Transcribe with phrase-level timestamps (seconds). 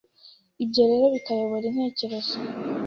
[0.63, 2.35] ibyo rero bikayobora intekerezo”